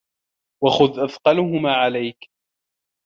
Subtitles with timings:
[0.63, 2.29] وَخُذْ أَثْقَلَهُمَا عَلَيْك